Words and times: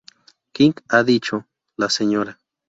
King 0.55 0.73
ha 0.89 1.03
dicho, 1.03 1.45
"la 1.77 1.87
Sra. 1.87 2.35